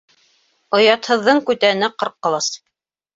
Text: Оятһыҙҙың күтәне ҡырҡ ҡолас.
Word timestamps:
Оятһыҙҙың 0.77 1.41
күтәне 1.49 1.91
ҡырҡ 2.05 2.17
ҡолас. 2.29 2.49